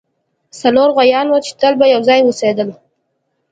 [0.59, 2.69] څلور غوایان وو چې تل به یو ځای اوسیدل.